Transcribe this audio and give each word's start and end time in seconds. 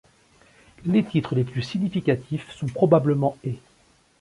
Les 0.83 1.03
titres 1.03 1.35
les 1.35 1.43
plus 1.43 1.61
significatifs 1.61 2.49
sont 2.55 2.65
probablement' 2.65 3.37
et'. 3.43 3.59